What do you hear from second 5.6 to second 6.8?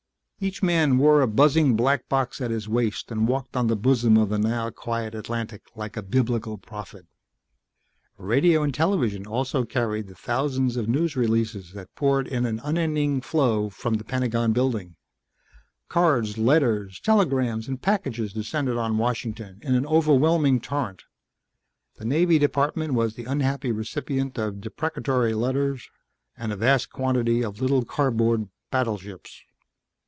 like a biblical